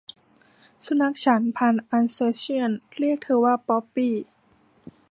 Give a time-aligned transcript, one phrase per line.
[0.85, 4.13] สุนัขฉันพันธุ์อัลเซเชี่ยนเรียกเธอว่า 'ป๊อปปี้'